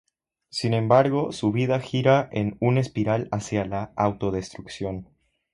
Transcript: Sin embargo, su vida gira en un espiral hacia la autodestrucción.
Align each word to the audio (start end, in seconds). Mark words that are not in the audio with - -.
Sin 0.49 0.73
embargo, 0.73 1.31
su 1.31 1.51
vida 1.51 1.79
gira 1.79 2.27
en 2.31 2.57
un 2.59 2.79
espiral 2.79 3.29
hacia 3.31 3.65
la 3.65 3.93
autodestrucción. 3.95 5.07